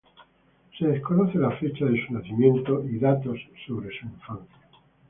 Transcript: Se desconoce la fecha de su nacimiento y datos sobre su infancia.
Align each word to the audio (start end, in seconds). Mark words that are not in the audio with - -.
Se 0.79 0.87
desconoce 0.87 1.35
la 1.37 1.51
fecha 1.57 1.85
de 1.85 2.03
su 2.07 2.11
nacimiento 2.13 2.83
y 2.85 2.97
datos 2.97 3.37
sobre 3.67 3.95
su 3.99 4.07
infancia. 4.07 4.57